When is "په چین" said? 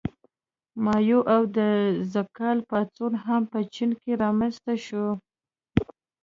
3.51-3.91